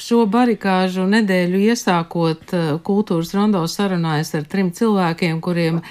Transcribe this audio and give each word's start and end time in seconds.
šo 0.00 0.24
barikāžu 0.30 1.04
nedēļu 1.10 1.60
iesākot 1.70 2.54
kultūras 2.86 3.34
rondo 3.36 3.62
sarunājas 3.68 4.34
ar 4.38 4.48
trim 4.50 4.72
cilvēkiem, 4.76 5.40
kuriem 5.44 5.82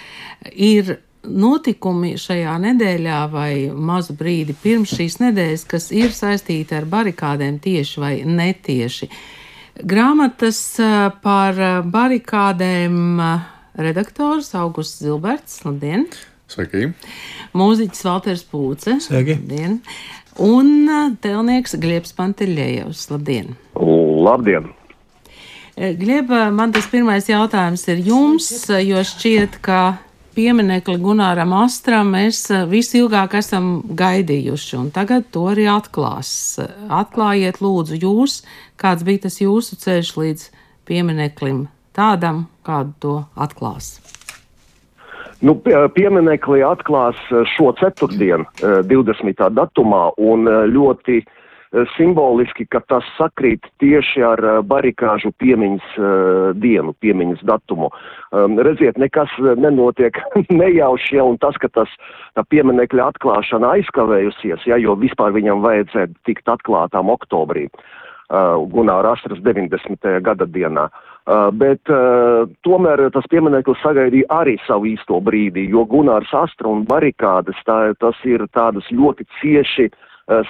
ir 0.51 0.97
notikumi 1.23 2.13
šajā 2.19 2.55
nedēļā 2.63 3.19
vai 3.31 3.51
mazu 3.73 4.15
brīdi 4.17 4.55
pirms 4.63 4.95
šīs 4.95 5.19
nedēļas, 5.21 5.65
kas 5.69 5.89
ir 5.95 6.15
saistīti 6.15 6.77
ar 6.77 6.87
barikādēm 6.89 7.59
tieši 7.63 8.01
vai 8.01 8.13
netieši. 8.25 9.09
Grāmatas 9.79 10.59
par 11.23 11.59
barikādēm 11.87 13.21
redaktors 13.79 14.51
Augusts 14.59 15.03
Zilberts. 15.03 15.61
Labdien! 15.67 16.09
Sveiki! 16.49 16.89
Mūziķis 17.55 18.05
Valters 18.07 18.43
Pūce. 18.49 18.97
Sveiki! 19.05 19.37
Labdien! 19.37 19.79
Un 20.39 20.87
telnieks 21.23 21.75
Gliebs 21.79 22.15
Panteļējevs. 22.17 23.07
Labdien! 23.13 23.55
Labdien! 24.19 24.69
Glieba, 25.79 26.49
man 26.51 26.73
tas 26.75 26.89
pirmais 26.91 27.29
jautājums 27.29 27.85
ir 27.87 28.01
jums, 28.03 28.49
jo 28.83 28.99
šķiet, 29.07 29.61
ka 29.63 29.95
pieminekli 30.35 30.97
Gunāram 30.99 31.53
Astram 31.55 32.11
mēs 32.17 32.41
visilgāk 32.67 33.37
esam 33.39 33.79
gaidījuši, 33.87 34.73
un 34.75 34.91
tagad 34.95 35.29
to 35.31 35.45
arī 35.53 35.69
atklās. 35.71 36.31
Atklājiet 36.91 37.61
lūdzu 37.63 37.99
jūs, 38.03 38.41
kāds 38.79 39.07
bija 39.07 39.25
tas 39.29 39.39
jūsu 39.39 39.79
ceļš 39.79 40.13
līdz 40.19 40.45
piemineklim 40.89 41.67
tādam, 41.95 42.47
kādu 42.67 42.95
to 42.99 43.17
atklās? 43.39 43.97
Nu, 45.39 45.55
pieminekli 45.95 46.59
atklās 46.67 47.19
šo 47.55 47.71
ceturtdienu, 47.79 48.43
20. 48.59 49.29
Eh, 49.31 49.51
datumā, 49.55 50.09
un 50.19 50.43
ļoti 50.75 51.21
simboliski, 51.95 52.65
ka 52.65 52.81
tas 52.89 53.05
sakrīt 53.17 53.67
tieši 53.81 54.23
ar 54.25 54.41
barikāžu 54.65 55.31
piemiņas 55.41 55.91
dienu, 56.57 56.95
piemiņas 57.03 57.43
datumu. 57.45 57.91
Um, 58.33 58.57
redziet, 58.57 58.97
nekas 58.97 59.31
nenotiek 59.39 60.17
nejauši, 60.61 61.19
ja, 61.19 61.27
un 61.29 61.37
tas, 61.41 61.57
ka 61.61 61.69
tas 61.73 61.93
pieminekļa 62.49 63.11
atklāšana 63.13 63.75
aizkavējusies, 63.77 64.65
ja, 64.69 64.79
jo 64.81 64.97
vispār 64.99 65.35
viņam 65.35 65.61
vajadzēja 65.65 66.13
tikt 66.29 66.49
atklātām 66.49 67.13
oktobrī, 67.13 67.69
Gunāra 68.29 69.15
Astras 69.15 69.39
90. 69.41 70.03
gada 70.21 70.45
dienā. 70.45 70.83
Bet 71.57 71.89
tomēr 72.61 73.01
tas 73.13 73.25
piemineklis 73.29 73.81
sagaidīja 73.81 74.29
arī 74.29 74.53
savu 74.67 74.91
īsto 74.91 75.17
brīdi, 75.25 75.63
jo 75.73 75.81
Gunārs 75.89 76.29
Astra 76.37 76.69
un 76.69 76.83
barikādes 76.85 77.57
tā, 77.65 77.79
tas 77.97 78.21
ir 78.29 78.45
tādas 78.53 78.85
ļoti 78.93 79.25
cieši 79.39 79.87
uh, 79.89 79.97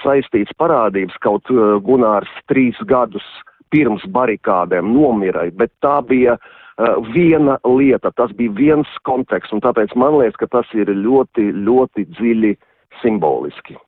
saistīts 0.02 0.56
parādības, 0.60 1.16
kaut 1.24 1.48
uh, 1.52 1.78
Gunārs 1.84 2.30
trīs 2.50 2.78
gadus 2.88 3.26
pirms 3.70 4.04
barikādēm 4.10 4.90
nomira, 4.92 5.46
bet 5.56 5.72
tā 5.84 6.00
bija 6.06 6.36
uh, 6.36 6.96
viena 7.14 7.58
lieta, 7.64 8.12
tas 8.16 8.32
bija 8.36 8.56
viens 8.56 8.96
konteksts, 9.08 9.54
un 9.54 9.62
tāpēc 9.64 9.94
man 9.96 10.18
liekas, 10.20 10.40
ka 10.42 10.50
tas 10.58 10.74
ir 10.76 10.90
ļoti, 10.90 11.50
ļoti 11.66 12.08
dziļi 12.16 12.56
simboliski. 13.02 13.78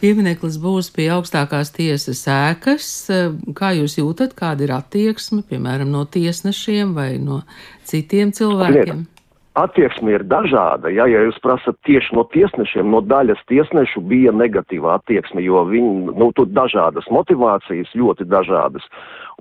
Piemineklis 0.00 0.56
būs 0.56 0.86
pie 0.96 1.10
augstākās 1.12 1.74
tiesas 1.76 2.22
ēkas. 2.32 2.86
Kā 3.52 3.74
jūs 3.76 3.98
jūtat, 3.98 4.32
kāda 4.38 4.64
ir 4.64 4.72
attieksme, 4.72 5.42
piemēram, 5.44 5.90
no 5.92 6.06
tiesnešiem 6.08 6.94
vai 6.96 7.10
no 7.20 7.42
citiem 7.84 8.32
cilvēkiem? 8.32 9.02
Attieksme 9.58 10.12
ir 10.14 10.22
dažāda. 10.30 10.92
Ja, 10.94 11.08
ja 11.10 11.24
jūs 11.26 11.40
prasat 11.42 11.74
tieši 11.82 12.14
no 12.14 12.22
tiesnešiem, 12.30 12.86
no 12.86 13.00
daļas 13.02 13.40
tiesnešu 13.50 14.02
bija 14.06 14.30
negatīva 14.30 14.94
attieksme, 15.00 15.42
jo 15.42 15.64
viņi, 15.66 16.14
nu, 16.14 16.28
tur 16.38 16.46
dažādas 16.54 17.08
motivācijas, 17.10 17.90
ļoti 17.98 18.28
dažādas. 18.30 18.86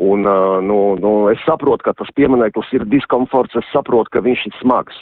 Un, 0.02 0.26
nu, 0.66 0.80
nu, 0.98 1.14
es 1.30 1.44
saprotu, 1.46 1.86
ka 1.86 1.94
tas 1.94 2.10
piemineklis 2.18 2.74
ir 2.74 2.88
diskomforts, 2.90 3.60
es 3.62 3.70
saprotu, 3.70 4.16
ka 4.16 4.26
viņš 4.26 4.48
ir 4.50 4.58
smags. 4.64 4.98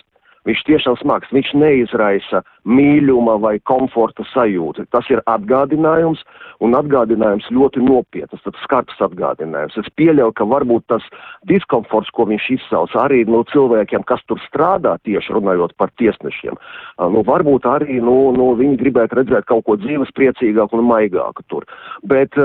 Viņš 0.48 0.64
tiešām 0.68 1.00
smags, 1.00 1.32
viņš 1.32 1.56
neizraisa 1.60 2.44
mīļuma 2.68 3.38
vai 3.42 3.56
komforta 3.68 4.26
sajūtu. 4.34 4.88
Tas 4.92 5.08
ir 5.12 5.22
atgādinājums, 5.30 6.22
un 6.64 6.76
atgādinājums 6.78 7.48
ļoti 7.54 7.84
nopietns, 7.86 8.44
tad 8.44 8.58
skarbs 8.64 9.00
atgādinājums. 9.04 9.78
Es 9.80 9.90
pieļauju, 10.00 10.36
ka 10.38 10.48
varbūt 10.50 10.88
tas 10.92 11.06
diskomforts, 11.50 12.12
ko 12.16 12.28
viņš 12.30 12.50
izsauc 12.58 12.96
arī 13.00 13.24
no 13.30 13.44
cilvēkiem, 13.52 14.06
kas 14.08 14.24
tur 14.28 14.42
strādā, 14.46 14.98
tieši 15.08 15.36
runājot 15.38 15.76
par 15.80 15.94
tiesnešiem, 16.02 16.58
nu, 17.14 17.24
varbūt 17.28 17.68
arī 17.70 18.00
nu, 18.04 18.18
nu, 18.36 18.50
viņi 18.60 18.80
gribētu 18.82 19.22
redzēt 19.22 19.48
kaut 19.50 19.66
ko 19.68 19.78
dzīves 19.80 20.12
priecīgāku 20.18 20.80
un 20.80 20.88
maigāku 20.90 21.46
tur. 21.52 21.68
Bet, 22.08 22.36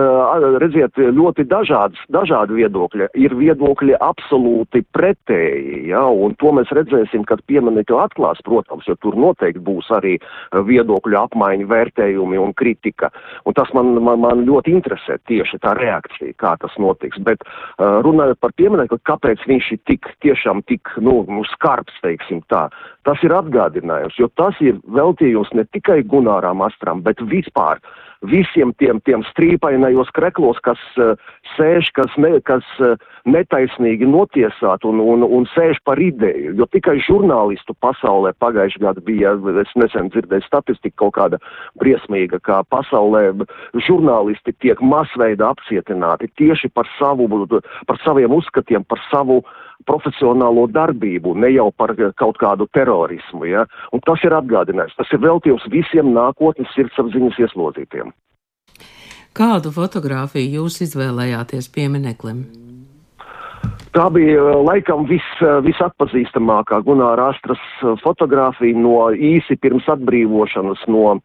redziet, 0.62 0.98
ļoti 0.98 1.46
dažādas, 1.50 2.00
dažādi 2.12 2.60
viedokļi. 2.60 3.10
Ir 3.18 3.34
viedokļi 3.38 3.98
absolūti 4.02 4.84
pretēji, 4.94 5.86
ja, 5.90 6.04
un 6.06 6.36
to 6.40 6.52
mēs 6.56 6.70
redzēsim, 6.74 7.26
kad 7.28 7.42
pieminekļi 7.50 7.90
to 7.92 7.98
atklās, 8.02 8.40
protams, 8.46 8.86
jo 8.88 8.96
tur 9.02 9.16
noteikti 9.18 9.62
būs 9.64 9.90
arī 9.94 10.11
eh, 10.18 10.58
viedokļu 10.68 11.18
apmaiņa, 11.22 11.68
vērtējumi 11.70 12.40
un 12.42 12.54
kritika. 12.58 13.12
Un 13.48 13.56
tas 13.58 13.72
man, 13.76 13.94
man, 14.04 14.20
man 14.22 14.44
ļoti 14.48 14.74
interesē 14.76 15.18
tieši 15.30 15.60
tā 15.62 15.74
reakcija, 15.78 16.36
kā 16.40 16.54
tas 16.60 16.74
notiks. 16.82 17.20
Bet 17.22 17.42
uh, 17.44 18.00
runājot 18.04 18.40
par 18.42 18.54
pieminekli, 18.58 18.98
kāpēc 19.08 19.42
viņš 19.48 19.70
ir 19.74 19.80
tik, 19.88 20.08
tiešām 20.24 20.62
tik, 20.70 20.90
nu, 21.02 21.22
nu 21.28 21.44
skarbs, 21.52 21.94
teiksim 22.04 22.42
tā, 22.52 22.66
tas 23.08 23.22
ir 23.26 23.34
atgādinājums, 23.36 24.18
jo 24.20 24.30
tas 24.38 24.58
ir 24.64 24.78
veltījums 24.96 25.52
ne 25.58 25.66
tikai 25.74 26.02
Gunāram 26.08 26.64
Astram, 26.66 27.02
bet 27.06 27.22
vispār 27.30 27.82
visiem 28.28 28.72
tiem, 28.78 29.00
tiem 29.06 29.24
strīpainajos 29.30 30.10
kreklos, 30.16 30.58
kas 30.62 30.80
uh, 31.00 31.14
sēž, 31.56 31.90
kas, 31.96 32.12
ne, 32.22 32.36
kas 32.46 32.66
uh, 32.80 32.94
netaisnīgi 33.28 34.06
notiesāt 34.08 34.86
un, 34.88 35.00
un, 35.02 35.26
un 35.26 35.46
sēž 35.54 35.80
par 35.86 36.00
ideju, 36.02 36.54
jo 36.58 36.68
tikai 36.72 36.98
žurnālistu 37.06 37.74
pasaulē 37.82 38.34
pagājuši 38.42 38.82
gadu 38.82 39.04
bija, 39.06 39.34
es 39.62 39.74
nesen 39.78 40.10
dzirdēju 40.14 40.46
statistiku 40.46 41.06
kaut 41.06 41.16
kāda 41.18 41.42
briesmīga, 41.80 42.40
kā 42.46 42.62
pasaulē 42.70 43.28
žurnālisti 43.86 44.54
tiek 44.62 44.80
masveida 44.82 45.50
apcietināti 45.52 46.30
tieši 46.38 46.70
par 46.74 46.88
savu, 46.98 47.28
par 47.86 48.00
saviem 48.04 48.34
uzskatiem, 48.38 48.86
par 48.86 49.02
savu 49.10 49.42
profesionālo 49.86 50.66
darbību, 50.72 51.34
ne 51.38 51.52
jau 51.52 51.70
par 51.76 51.94
kaut 52.18 52.40
kādu 52.40 52.68
terorismu, 52.72 53.46
ja, 53.48 53.66
un 53.92 54.02
tas 54.06 54.22
ir 54.26 54.34
atgādinājums, 54.36 54.96
tas 54.98 55.12
ir 55.12 55.22
veltījums 55.22 55.68
visiem 55.72 56.12
nākotnes 56.16 56.70
sirdsapziņas 56.76 57.40
ieslodzītiem. 57.46 58.12
Kādu 59.32 59.72
fotografiju 59.72 60.58
jūs 60.58 60.82
izvēlējāties 60.84 61.70
piemineklim? 61.72 62.44
Tā 63.92 64.08
bija 64.12 64.40
eh, 64.40 64.58
laikam 64.64 65.06
vis, 65.08 65.24
eh, 65.44 65.58
visatpazīstamākā 65.64 66.82
Gunāra 66.84 67.30
Astras 67.32 67.62
eh, 67.80 67.94
fotografija 68.04 68.76
no 68.76 69.10
īsi 69.12 69.56
pirms 69.60 69.88
atbrīvošanas 69.92 70.84
no, 70.92 71.18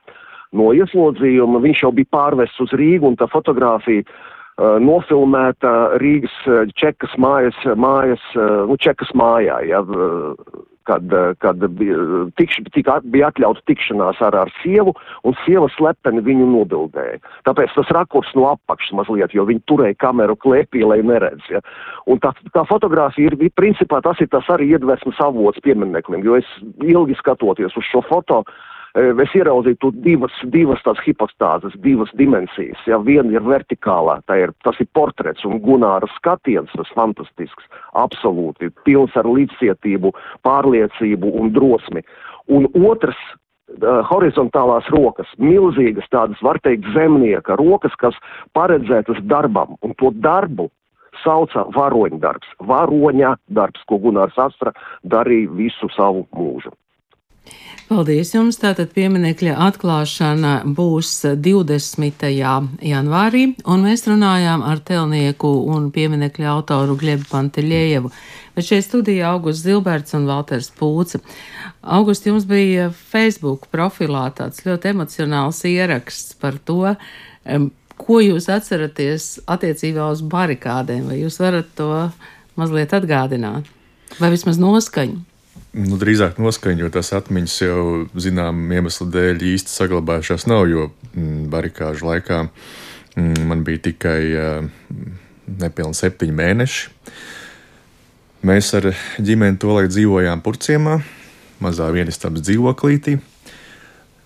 no 0.55 0.71
ieslodzījuma. 0.75 1.63
Viņš 1.63 1.83
jau 1.85 1.93
bija 1.95 2.11
pārvests 2.15 2.63
uz 2.63 2.75
Rīgu 2.79 3.07
un 3.11 3.15
tā 3.19 3.27
fotografija 3.31 4.03
uh, 4.03 4.36
nofilmēta 4.57 5.73
Rīgas 6.01 6.37
Čekas 6.79 7.13
mājas, 7.21 7.59
mājas 7.77 8.23
nu, 8.35 8.77
Čekas 8.81 9.13
mājā. 9.13 9.61
Ja, 9.69 9.83
kad, 10.87 11.13
eh, 11.13 11.33
kad 11.37 11.57
bija, 11.79 11.97
tikš, 12.39 12.61
tika, 12.75 12.99
bija 13.03 13.31
atļauta 13.31 13.63
tikšanās 13.67 14.21
ar, 14.23 14.37
ar 14.43 14.51
sievu, 14.61 14.93
un 15.27 15.35
sieva 15.43 15.67
slepeni 15.75 16.23
viņu 16.23 16.47
nobildēja. 16.53 17.19
Tāpēc 17.47 17.75
tas 17.75 17.91
rakurs 17.97 18.31
no 18.39 18.47
apakšas 18.53 18.95
mazliet, 18.99 19.35
jo 19.35 19.45
viņi 19.49 19.65
turēja 19.69 19.99
kameru 20.05 20.37
klēpī, 20.39 20.85
lai 20.87 21.01
neredz. 21.03 21.43
Ja. 21.51 21.61
Un 22.07 22.23
tā, 22.23 22.31
tā 22.55 22.63
fotografija 22.69 23.33
ir, 23.33 23.51
principā 23.59 23.99
tas 24.05 24.23
ir 24.23 24.31
tas 24.31 24.47
arī 24.53 24.71
iedvesmas 24.77 25.19
avots 25.27 25.63
piemineklim, 25.65 26.23
jo 26.23 26.39
es 26.39 26.47
ilgi 26.83 27.19
skatoties 27.19 27.75
uz 27.75 27.91
šo 27.91 28.03
foto, 28.07 28.43
uh, 28.45 28.66
es 28.97 29.33
ieraudzītu 29.37 29.91
divas, 30.03 30.33
divas 30.53 30.81
tās 30.85 30.99
hipostāzes, 31.05 31.75
divas 31.83 32.11
dimensijas. 32.19 32.79
Ja 32.89 32.99
viena 33.03 33.35
ir 33.35 33.45
vertikālā, 33.45 34.19
ir, 34.39 34.53
tas 34.65 34.79
ir 34.81 34.89
portrets 34.97 35.45
un 35.45 35.59
Gunāra 35.63 36.09
skatiens, 36.15 36.71
tas 36.75 36.93
fantastisks, 36.97 37.67
absolūti, 37.93 38.71
pilns 38.87 39.15
ar 39.19 39.29
līdzcietību, 39.29 40.13
pārliecību 40.47 41.33
un 41.41 41.53
drosmi. 41.55 42.05
Un 42.47 42.69
otrs 42.87 43.19
horizontālās 44.07 44.87
rokas, 44.93 45.27
milzīgas 45.37 46.07
tādas, 46.09 46.39
var 46.41 46.59
teikt, 46.63 46.87
zemnieka 46.95 47.57
rokas, 47.59 47.93
kas 47.99 48.15
paredzētas 48.55 49.19
darbam, 49.27 49.75
un 49.83 49.93
to 49.99 50.13
darbu 50.23 50.69
sauca 51.23 51.65
varoņa 51.75 52.19
darbs, 52.21 52.49
varoņa 52.63 53.35
darbs, 53.49 53.81
ko 53.89 53.99
Gunārs 53.99 54.37
Astra 54.39 54.71
darīja 55.03 55.51
visu 55.57 55.89
savu 55.95 56.27
mūžu. 56.37 56.71
Paldies 57.87 58.33
jums! 58.33 58.57
Tātad 58.59 58.89
pieminekļa 58.91 59.53
atklāšana 59.63 60.49
būs 60.75 61.11
20. 61.39 62.25
janvārī, 62.83 63.43
un 63.63 63.85
mēs 63.85 64.03
runājām 64.09 64.65
ar 64.67 64.81
telnieku 64.83 65.47
un 65.71 65.85
pieminekļa 65.95 66.49
autoru 66.51 66.97
Glebu 66.99 67.29
Panteļievu. 67.29 68.11
Bet 68.57 68.67
šeit 68.67 68.83
studijā 68.89 69.29
Augusts 69.31 69.63
Zilberts 69.63 70.17
un 70.19 70.27
Valters 70.27 70.67
Pūce. 70.75 71.21
August, 71.79 72.27
jums 72.27 72.43
bija 72.49 72.89
Facebook 72.91 73.69
profilā 73.71 74.25
tāds 74.35 74.65
ļoti 74.67 74.91
emocionāls 74.91 75.63
ieraksts 75.71 76.35
par 76.43 76.59
to, 76.67 76.81
ko 78.03 78.19
jūs 78.19 78.49
atceraties 78.51 79.29
attiecībā 79.47 80.11
uz 80.11 80.25
barikādēm? 80.27 81.07
Vai 81.07 81.21
jūs 81.21 81.39
varat 81.39 81.71
to 81.79 81.89
mazliet 82.59 82.99
atgādināt? 82.99 83.71
Vai 84.19 84.35
vismaz 84.35 84.59
noskaņu? 84.59 85.23
Nu, 85.77 85.99
drīzāk 86.01 86.39
noskaņa, 86.41 86.81
jo 86.81 86.87
tās 86.89 87.11
atmiņas 87.13 87.55
jau 87.61 87.81
zinām 88.17 88.71
iemeslu 88.73 89.05
dēļ 89.13 89.43
īsti 89.51 89.69
saglabājušās 89.69 90.47
nav, 90.49 90.63
jo 90.71 90.87
mm, 91.11 91.43
barikāžu 91.53 92.07
laikā 92.07 92.39
mm, 92.47 93.43
man 93.45 93.61
bija 93.67 93.83
tikai 93.91 94.21
uh, 94.31 94.65
nepilni 95.45 95.99
septiņi 95.99 96.33
mēneši. 96.39 96.89
Mēs 98.49 98.71
ar 98.79 98.89
ģimeni 99.21 99.61
tolaik 99.61 99.91
dzīvojām 99.93 100.41
Purciemā, 100.45 100.97
mazā 101.61 101.91
vienistabas 101.93 102.47
dzīvoklītī, 102.47 103.19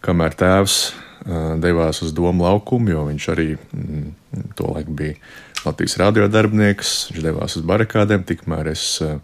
kamēr 0.07 0.39
tēvs 0.39 0.79
uh, 0.87 1.59
devās 1.59 1.99
uz 2.05 2.15
domu 2.15 2.47
laukumu, 2.47 2.95
jo 2.95 3.05
viņš 3.11 3.31
arī 3.35 3.51
mm, 3.59 4.09
tolaik 4.55 4.87
bija 4.87 5.19
Latvijas 5.65 5.99
radiodarbinieks, 5.99 6.97
viņš 7.11 7.23
devās 7.27 7.59
uz 7.59 7.67
barikādēm, 7.67 8.23
tikmēr 8.29 8.71
es 8.71 8.93
uh, 9.03 9.17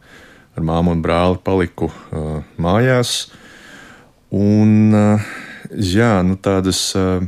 ar 0.58 0.66
māmu 0.66 0.96
un 0.96 1.04
brāli 1.06 1.40
paliku 1.46 1.92
uh, 1.92 2.42
mājās. 2.62 3.28
Un, 4.34 4.94
uh, 4.98 5.28
jā, 5.72 6.18
nu, 6.26 6.36
tādas 6.42 6.82
uh, 6.98 7.22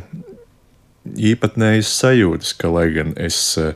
īpatnējas 1.16 1.92
sajūtas, 2.02 2.56
ka, 2.60 2.72
lai 2.74 2.90
gan 2.96 3.14
es 3.22 3.40
uh, 3.62 3.76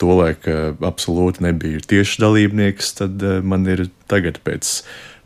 tolaik 0.00 0.46
uh, 0.50 0.70
absolūti 0.86 1.44
nebiju 1.48 1.82
tieši 1.90 2.22
dalībnieks, 2.22 2.94
tad 3.02 3.26
uh, 3.26 3.40
man 3.42 3.66
ir 3.70 3.88
tagad 4.10 4.40
pēc 4.46 4.80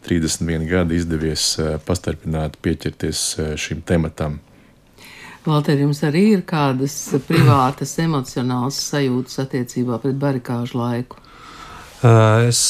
31 0.08 0.66
gadu 0.70 0.96
izdevies 0.96 1.52
uh, 1.60 1.76
pastarpināt 1.84 2.58
pieķerties 2.64 3.22
uh, 3.38 3.54
šim 3.60 3.84
tematam. 3.86 4.40
Valter, 5.46 5.78
jums 5.78 6.00
arī 6.02 6.24
ir 6.32 6.40
kādas 6.48 6.96
privātas, 7.28 7.92
emocionālas 8.02 8.80
sajūtas 8.88 9.44
attiecībā 9.44 10.00
pret 10.02 10.18
barikāžu 10.18 10.80
laiku? 10.80 11.20
Eh, 12.04 12.48
es 12.50 12.60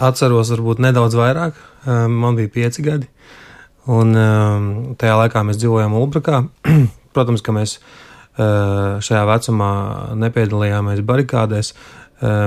atceros, 0.00 0.52
varbūt 0.54 0.80
nedaudz 0.80 1.16
vairāk. 1.18 1.56
Eh, 1.84 2.06
man 2.08 2.36
bija 2.38 2.52
pieci 2.52 2.84
gadi. 2.84 3.08
Un 3.90 4.14
eh, 4.16 4.94
tajā 5.00 5.16
laikā 5.20 5.42
mēs 5.44 5.60
dzīvojām 5.60 5.96
Ulbrakā. 6.00 6.42
Protams, 7.14 7.44
ka 7.44 7.56
mēs 7.56 7.80
šajā 8.40 9.20
vecumā 9.28 9.70
nepiedalījāmies 10.16 11.02
barikādēs, 11.04 11.74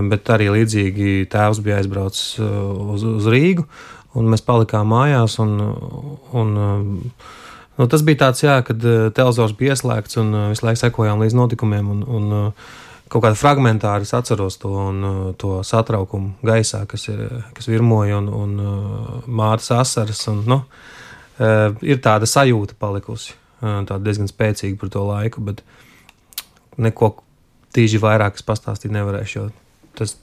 bet 0.10 0.30
arī 0.34 0.48
līdzīgi 0.50 1.28
tēvs 1.30 1.60
bija 1.62 1.76
aizbraucis 1.78 2.40
uz, 2.40 3.04
uz 3.06 3.28
Rīgu, 3.30 3.68
un 4.18 4.32
mēs 4.32 4.42
palikām 4.48 4.90
mājās. 4.90 5.36
Un, 5.44 5.52
un, 6.40 6.56
nu, 7.76 7.88
tas 7.92 8.06
bija 8.08 8.24
tāds, 8.24 8.42
jā, 8.42 8.56
kad 8.66 8.80
televizors 8.80 9.54
bija 9.60 9.76
ieslēgts 9.76 10.18
un 10.24 10.34
visu 10.56 10.66
laiku 10.66 10.82
sekojām 10.82 11.22
līdz 11.22 11.38
notikumiem. 11.44 11.92
Un, 11.94 12.02
un, 12.08 12.56
kaut 13.14 13.22
kādā 13.22 13.38
fragmentāri 13.38 14.08
es 14.08 14.14
atceros 14.18 14.58
to, 14.62 14.72
un, 14.90 15.04
uh, 15.06 15.30
to 15.40 15.60
satraukumu 15.68 16.34
gaisā, 16.46 16.84
kas, 16.90 17.06
ir, 17.14 17.22
kas 17.54 17.70
virmoja, 17.70 18.18
un, 18.22 18.30
un 18.34 18.56
uh, 18.58 19.16
mātes 19.28 19.70
asaras. 19.76 20.24
Un, 20.32 20.42
nu, 20.50 20.60
uh, 21.38 21.68
ir 21.86 22.02
tāda 22.04 22.30
sajūta 22.30 22.78
palikusi, 22.82 23.38
tāda 23.64 24.02
diezgan 24.04 24.28
spēcīga 24.28 24.76
par 24.82 24.90
to 24.92 25.06
laiku, 25.08 25.44
bet 25.46 25.62
neko 26.84 27.14
tīži 27.74 28.02
vairāk 28.02 28.42
pastāstīt 28.46 28.92
nevarēšu, 28.92 29.40
jo 29.40 29.46
tas 29.96 30.18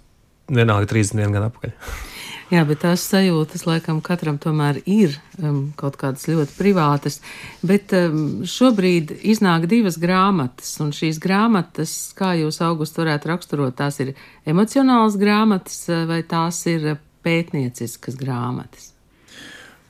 vienalga 0.51 0.91
31 0.91 1.39
gadu 1.39 1.49
atpakaļ. 1.49 1.77
Jā, 2.51 2.65
bet 2.67 2.81
tās 2.83 3.05
sajūtas 3.07 3.63
laikam 3.69 4.01
katram 4.03 4.35
tomēr 4.43 4.81
ir 4.91 5.15
um, 5.39 5.69
kaut 5.79 5.95
kādas 6.01 6.27
ļoti 6.27 6.57
privātas. 6.59 7.21
Bet 7.63 7.95
um, 7.95 8.41
šobrīd 8.43 9.13
iznāk 9.23 9.69
divas 9.71 10.01
grāmatas, 10.03 10.73
un 10.83 10.91
šīs 10.95 11.21
grāmatas, 11.23 11.93
kā 12.19 12.33
jūs 12.41 12.59
augustu 12.67 13.05
varētu 13.05 13.31
raksturot, 13.31 13.77
tās 13.79 14.01
ir 14.03 14.17
emocionālas 14.51 15.15
grāmatas 15.21 15.85
uh, 15.93 16.03
vai 16.11 16.25
tās 16.27 16.65
ir 16.67 16.97
pētnieciskas 17.23 18.19
grāmatas? 18.19 18.91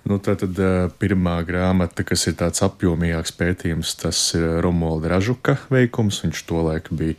Nu, 0.04 0.18
tā 0.20 0.34
tad 0.36 0.60
uh, 0.60 0.92
pirmā 1.00 1.38
grāmata, 1.48 2.04
kas 2.04 2.26
ir 2.28 2.36
tāds 2.40 2.60
apjomīgāks 2.66 3.32
pētījums, 3.40 3.94
tas 4.00 4.20
ir 4.36 4.60
Romualda 4.64 5.14
Ražuka 5.14 5.56
veikums. 5.72 6.20
Viņš 6.26 6.44
tolaik 6.48 6.92
bija 6.92 7.16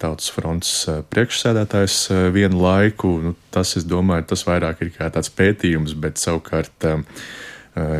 Tautas 0.00 0.28
fronts 0.34 0.70
priekšsēdētājs 1.12 1.98
vienu 2.34 2.60
laiku. 2.62 3.12
Nu, 3.22 3.34
tas, 3.54 3.76
es 3.78 3.86
domāju, 3.88 4.28
tas 4.32 4.44
vairāk 4.48 4.82
ir 4.84 4.92
kā 4.96 5.10
tāds 5.14 5.30
pētījums, 5.32 5.94
bet 5.98 6.20
savukārt 6.20 6.88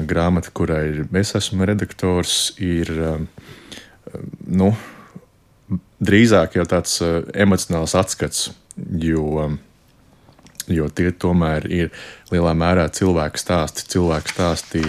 grāmata, 0.09 0.53
kurai 0.57 1.05
es 1.21 1.35
esmu 1.37 1.69
redaktors, 1.69 2.55
ir 2.63 2.91
nu, 4.47 4.71
drīzāk 6.01 6.57
jau 6.59 6.67
tāds 6.69 6.99
emocionāls 7.35 7.97
atskats, 7.99 8.51
jo, 9.01 9.51
jo 10.69 10.89
tie 10.97 11.13
tomēr 11.13 11.69
ir 11.73 11.93
lielā 12.33 12.57
mērā 12.57 12.89
cilvēku 12.93 13.41
stāsti, 13.41 13.87
cilvēku 13.97 14.35
stāstī. 14.35 14.85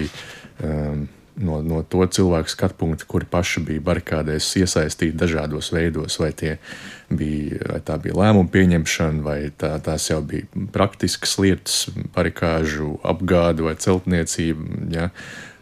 No, 1.37 1.59
no 1.61 1.83
to 1.85 2.01
cilvēku 2.01 2.49
skatu 2.49 2.79
punkta, 2.79 3.05
kuri 3.05 3.27
paši 3.29 3.61
bija 3.67 3.83
barikādēs 3.85 4.47
iesaistīti 4.57 5.17
dažādos 5.17 5.69
veidos, 5.75 6.17
vai, 6.17 6.31
bija, 6.33 7.59
vai 7.69 7.81
tā 7.85 7.99
bija 8.01 8.17
lēmuma 8.17 8.49
pieņemšana, 8.53 9.21
vai 9.25 9.37
tā, 9.53 9.75
tās 9.85 10.09
jau 10.09 10.23
bija 10.25 10.49
praktiskas 10.73 11.37
lietas, 11.37 11.77
barikāžu 12.15 12.95
apgāde 13.05 13.67
vai 13.67 13.77
celtniecība, 13.77 14.81
ja, 14.95 15.11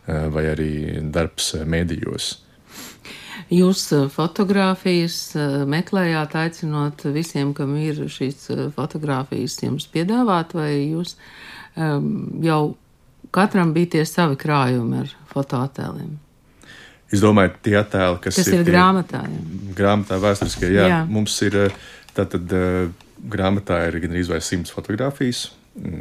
vai 0.08 0.48
arī 0.54 0.72
darbs 1.12 1.52
medijos. 1.68 2.36
Jūs 3.54 3.82
eh, 3.94 4.06
fotografijas 4.10 5.18
eh, 5.38 5.60
meklējāt, 5.70 6.34
aicinot 6.40 7.04
visiem, 7.14 7.54
kam 7.54 7.76
ir 7.78 8.00
šīs 8.10 8.50
eh, 8.50 8.64
fotografijas, 8.74 9.60
jums 9.62 9.86
piedāvāt, 9.94 10.56
vai 10.58 10.72
jūs 10.80 11.14
um, 11.78 12.42
jau 12.42 12.76
katram 13.36 13.74
bija 13.76 13.98
tie 13.98 14.06
savi 14.10 14.38
krājumi 14.40 15.04
ar 15.04 15.12
fotoattēliem. 15.34 16.14
Es 17.14 17.22
domāju, 17.22 17.54
tie 17.64 17.76
attēli, 17.80 18.20
kas, 18.24 18.40
kas 18.40 18.50
ir, 18.50 18.62
ir 18.64 18.70
grāmatā. 18.72 19.22
Jā. 19.30 19.42
Grāmatā 19.78 20.18
vēsturiskie, 20.24 20.72
jā, 20.74 20.88
jā. 20.90 21.02
Mums 21.12 21.36
ir 21.46 21.60
tātad 22.16 22.50
grāmatā 23.32 23.84
ir 23.90 24.00
gandrīz 24.04 24.32
vai 24.32 24.42
simts 24.44 24.74
fotografijas. 24.74 25.50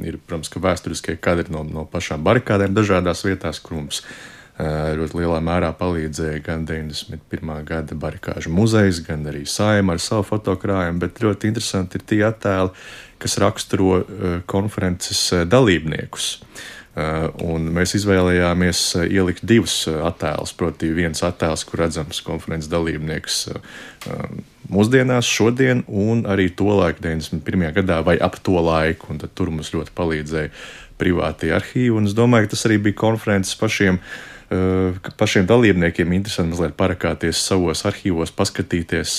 Ir, 0.06 0.20
protams, 0.22 0.50
ka 0.52 0.62
vēsturiskie 0.62 1.16
kadri 1.22 1.50
no, 1.50 1.64
no 1.66 1.82
pašām 1.90 2.22
barikādēm 2.24 2.76
dažādās 2.76 3.24
vietās, 3.26 3.58
kur 3.62 3.80
mums 3.80 4.04
ļoti 4.54 5.18
lielā 5.18 5.40
mērā 5.42 5.72
palīdzēja 5.74 6.42
gan 6.46 6.62
91. 6.68 7.54
gada 7.66 7.96
barikāžu 7.98 8.52
muzejs, 8.54 9.00
gan 9.02 9.26
arī 9.26 9.42
saima 9.50 9.96
ar 9.96 10.02
savu 10.02 10.28
fotokrājumu, 10.28 11.02
bet 11.02 11.18
ļoti 11.24 11.50
interesanti 11.50 11.98
ir 11.98 12.04
tie 12.06 12.20
attēli, 12.28 12.70
kas 13.18 13.34
raksturo 13.42 14.04
konferences 14.46 15.26
dalībniekus. 15.50 16.28
Uh, 16.94 17.24
un 17.42 17.64
mēs 17.74 17.96
izvēlējāmies 17.98 18.80
uh, 18.94 19.04
ielikt 19.10 19.42
divus 19.42 19.80
uh, 19.90 20.04
attēlus. 20.06 20.52
Proti, 20.54 20.92
viens 20.94 21.24
attēls, 21.26 21.64
kur 21.66 21.80
redzams 21.82 22.20
konferences 22.22 22.70
dalībnieks 22.70 23.40
mūsdienās, 24.70 25.26
šodien, 25.26 25.82
un 25.88 26.22
arī 26.30 26.46
to 26.54 26.68
laiku, 26.70 27.02
91. 27.02 27.72
gadā, 27.80 27.98
vai 28.06 28.14
ap 28.22 28.38
to 28.46 28.60
laiku. 28.62 29.16
Tur 29.34 29.50
mums 29.50 29.72
ļoti 29.74 29.90
palīdzēja 29.96 30.52
privātie 31.00 31.50
arhīvi. 31.56 31.96
Un 31.98 32.06
es 32.06 32.14
domāju, 32.14 32.46
ka 32.46 32.54
tas 32.54 32.62
arī 32.68 32.78
bija 32.86 33.00
konferences 33.02 33.58
pašiem. 33.58 33.98
Pašiem 35.18 35.48
dalībniekiem 35.48 36.12
interesanti 36.14 36.52
mazliet 36.52 36.76
parakāties 36.78 37.40
savos 37.42 37.82
arhīvos, 37.88 38.30
paskatīties. 38.36 39.16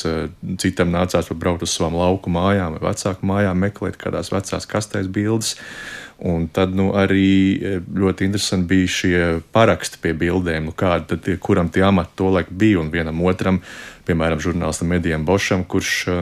Citam 0.62 0.94
nācās 0.94 1.28
braukt 1.34 1.66
uz 1.66 1.74
savām 1.76 1.98
lauku 2.00 2.32
mājām 2.32 2.78
vai 2.78 2.94
vecāku 2.94 3.28
mājām, 3.28 3.60
meklēt 3.66 4.00
kādās 4.00 4.32
vecās 4.32 4.70
kastēs 4.70 5.10
bildes. 5.12 5.58
Uh, 5.58 6.05
Un 6.24 6.48
tad 6.48 6.72
nu, 6.72 6.94
arī 6.96 7.60
e, 7.60 7.72
ļoti 7.84 8.24
interesanti 8.30 8.70
bija 8.70 8.92
šie 8.92 9.22
paraksti 9.52 10.00
pie 10.00 10.14
bildēm, 10.16 10.70
nu, 10.70 10.74
kādi 10.78 11.10
tad, 11.12 11.28
kuram 11.44 11.68
tie 11.68 11.84
amati 11.84 12.16
tolaik 12.16 12.54
bija 12.56 12.80
un 12.80 12.92
vienam 12.94 13.20
otram, 13.28 13.60
piemēram, 14.08 14.40
žurnālistam 14.40 14.94
Medijam 14.94 15.26
Bošam, 15.28 15.66
kurš, 15.68 15.92
e, 16.08 16.18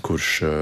kurš, 0.00 0.30
e, 0.48 0.54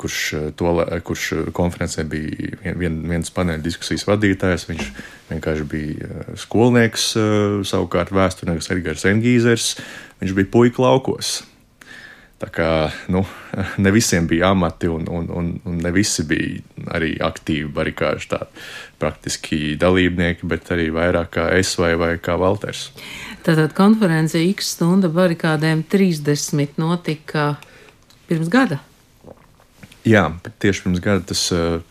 kurš, 0.00 0.18
to, 0.60 0.74
kurš 1.08 1.24
konferencē 1.56 2.04
bija 2.12 2.76
vien, 2.76 3.00
viens 3.08 3.32
paneļa 3.32 3.64
diskusijas 3.64 4.04
vadītājs. 4.08 4.68
Viņš 4.68 4.92
vienkārši 5.32 5.66
bija 5.68 6.26
skolnieks, 6.40 7.10
savukārt 7.68 8.12
vēsturnieks 8.16 8.72
Edgars 8.76 9.04
Engīzers. 9.08 9.74
Viņš 10.20 10.36
bija 10.36 10.52
puika 10.56 10.84
laukos. 10.86 11.42
Tā 12.40 12.48
kā 12.48 12.68
nu, 13.12 13.20
ne 13.84 13.92
visiem 13.92 14.28
bija 14.30 14.54
amati, 14.54 14.88
un, 14.88 15.04
un, 15.12 15.28
un, 15.36 15.50
un 15.68 15.80
ne 15.84 15.92
visi 15.92 16.24
bija 16.28 16.86
arī 16.96 17.14
aktīvi 17.20 17.68
barikāžu 17.76 18.30
tādi 18.32 18.64
praktiski 19.00 19.76
dalībnieki, 19.80 20.48
bet 20.48 20.70
arī 20.72 20.88
vairāk 20.94 21.34
kā 21.36 21.48
es 21.56 21.74
vai, 21.80 21.94
vai 22.00 22.14
kā 22.22 22.36
Valters. 22.40 22.90
Tātad 23.44 23.74
konference 23.76 24.40
X 24.50 24.74
stunda 24.76 25.08
barikādēm 25.12 25.84
30 25.88 26.80
notika 26.80 27.54
pirms 28.28 28.50
gada. 28.52 28.80
Jā, 30.06 30.30
tieši 30.60 30.86
pirms 30.86 31.00
gada, 31.04 31.20
tas 31.28 31.42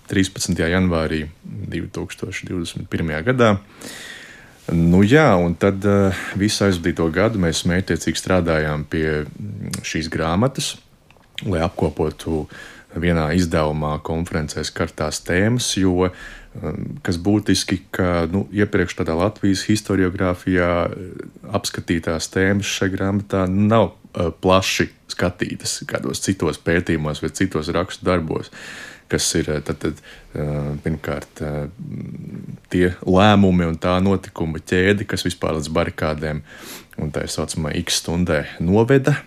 13. 0.09 0.57
janvārī 0.57 1.27
2021. 1.45 3.11
gadā. 3.27 3.51
Nu, 4.75 5.01
jā, 5.05 5.31
un 5.39 5.55
tad 5.57 5.85
uh, 5.87 6.15
visu 6.37 6.65
aizvadīto 6.67 7.07
gadu 7.13 7.41
mēs 7.41 7.63
mērķiecīgi 7.69 8.19
strādājām 8.19 8.83
pie 8.89 9.05
mm, 9.23 9.79
šīs 9.85 10.09
grāmatas, 10.13 10.75
lai 11.45 11.63
apkopotu 11.65 12.43
vienā 12.99 13.29
izdevumā 13.37 13.95
konferencēs 14.05 14.71
kartās 14.75 15.21
tēmas, 15.25 15.71
jo 15.79 16.09
um, 16.09 16.99
kas 17.05 17.17
būtiski, 17.21 17.79
ka 17.95 18.27
nu, 18.29 18.43
iepriekš 18.53 18.99
tādā 18.99 19.15
Latvijas 19.17 19.63
historiografijā 19.69 20.69
apskatītās 21.55 22.29
tēmas 22.33 22.69
šajā 22.79 22.93
grāmatā 22.97 23.45
nav 23.49 23.91
uh, 23.91 24.29
plaši 24.41 24.89
skatītas 25.09 25.79
kādos 25.89 26.21
citos 26.25 26.61
pētījumos 26.61 27.23
vai 27.23 27.33
citos 27.33 27.71
rakstu 27.73 28.05
darbos. 28.09 28.53
Kas 29.09 29.25
ir 29.39 29.47
tad, 29.65 29.79
tad, 29.81 30.01
pirmkārt 30.85 31.41
tie 32.69 32.91
lēmumi 33.01 33.65
un 33.65 33.79
tā 33.81 33.95
notikuma 34.05 34.61
ķēde, 34.61 35.07
kas 35.09 35.25
vispār 35.25 35.57
līdz 35.57 35.71
barikādēm 35.73 36.43
un 37.01 37.11
tā 37.15 37.25
saucamā 37.25 37.73
X 37.81 38.03
stundē 38.03 38.43
noveda. 38.61 39.17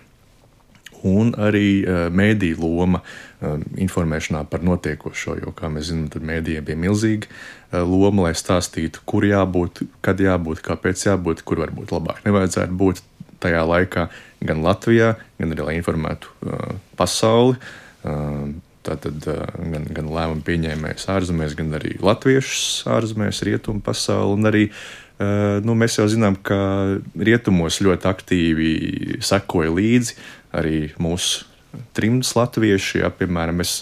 Un 1.03 1.33
arī 1.35 1.83
uh, 1.83 2.05
mēdīņu 2.15 2.63
loma 2.63 3.01
uh, 3.03 3.57
informēšanā 3.83 4.45
par 4.47 4.63
notiekošo, 4.63 5.35
jo, 5.41 5.51
kā 5.55 5.67
mēs 5.67 5.89
zinām, 5.89 6.07
tad 6.13 6.23
mēdījiem 6.23 6.67
bija 6.69 6.79
milzīga 6.79 7.27
uh, 7.27 7.81
loma, 7.83 8.29
lai 8.29 8.37
stāstītu, 8.39 9.03
kur 9.03 9.27
jābūt, 9.27 9.83
kad 10.05 10.23
jābūt, 10.23 10.63
kāpēc 10.63 11.03
jābūt, 11.09 11.43
kur 11.43 11.59
varbūt 11.65 11.91
labāk 11.91 12.23
nevajadzētu 12.23 12.79
būt 12.79 13.03
tajā 13.43 13.65
laikā, 13.67 14.07
gan 14.47 14.63
Latvijā, 14.63 15.17
gan 15.41 15.51
arī 15.51 15.67
lai 15.67 15.75
informētu 15.81 16.31
uh, 16.31 16.77
pasauli. 16.95 17.59
Uh, 18.07 18.53
Tātad 18.83 19.23
gan, 19.23 19.87
gan 19.95 20.09
lēmumu 20.11 20.43
pieņēmējs 20.43 21.07
ārzemēs, 21.13 21.55
gan 21.59 21.71
arī 21.77 21.95
latviešus 22.03 22.83
ārzemēs, 22.91 23.43
rietumu 23.47 23.83
pasauli. 23.85 24.49
Arī 24.49 24.65
nu, 25.63 25.75
mēs 25.79 25.97
jau 25.99 26.07
zinām, 26.11 26.35
ka 26.35 26.57
rietumos 27.15 27.79
ļoti 27.85 28.09
aktīvi 28.11 28.69
sekoja 29.23 29.71
līdzi 29.71 30.17
arī 30.59 30.77
mūsu 31.01 31.47
trimdas 31.93 32.33
latvieši. 32.37 32.99
Ja, 33.01 33.09
piemēram, 33.13 33.61
es 33.63 33.77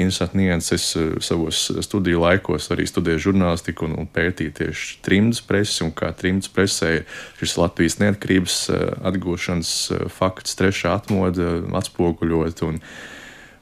interesanti 0.00 0.40
nianses 0.40 0.90
savos 1.24 1.62
studiju 1.84 2.22
laikos 2.24 2.70
arī 2.72 2.86
studēju 2.88 3.24
žurnālistiku 3.28 3.86
un, 3.88 3.96
un 4.02 4.10
pētīju 4.10 4.56
tieši 4.58 4.98
trimdas 5.04 5.40
presi 5.44 5.84
un 5.86 5.94
kā 5.96 6.12
trimdas 6.16 6.50
presē 6.52 6.92
šis 7.40 7.56
Latvijas 7.60 8.00
neatkarības 8.02 8.58
atgūšanas 9.12 9.72
fakts, 10.16 10.58
trešā 10.60 10.94
atmoda 10.98 11.60
atspoguļot. 11.80 12.64
Un, 12.68 12.82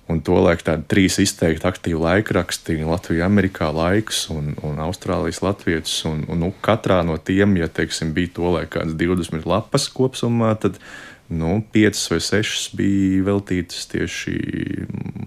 Un 0.09 0.23
tolaik 0.25 0.63
tādi 0.65 0.87
trīs 0.89 1.19
izteikti 1.21 1.69
aktīvi 1.69 1.99
laikraksti- 2.01 2.79
Latvija, 2.89 3.27
Amerikā 3.29 3.69
laiks 3.75 4.29
un, 4.33 4.55
un 4.65 4.81
Austrālijas 4.81 5.43
latvietis. 5.45 6.01
Un, 6.09 6.25
un, 6.29 6.41
nu, 6.47 6.53
katrā 6.65 7.03
no 7.05 7.19
tiem, 7.21 7.59
ja 7.61 7.69
teiksim, 7.69 8.15
bija 8.17 8.33
tolaik 8.41 8.73
kāds 8.77 8.97
20 8.97 9.45
lapas 9.45 9.89
kopsumā, 9.93 10.55
tad 10.61 10.81
nu, 11.29 11.61
5 11.77 12.09
vai 12.15 12.21
6 12.25 12.73
bija 12.79 13.27
veltītas 13.29 13.85
tieši 13.93 14.39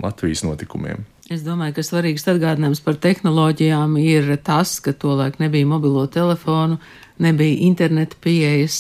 Latvijas 0.02 0.42
notikumiem. 0.48 1.06
Es 1.32 1.46
domāju, 1.46 1.78
ka 1.78 1.84
svarīgs 1.86 2.26
atgādinājums 2.28 2.82
par 2.84 2.98
tehnoloģijām 3.00 3.94
ir 4.02 4.34
tas, 4.44 4.80
ka 4.84 4.92
tolaik 4.92 5.38
nebija 5.40 5.70
mobilo 5.70 6.04
telefonu, 6.12 6.82
nebija 7.22 7.58
interneta 7.68 8.18
pieejas. 8.24 8.78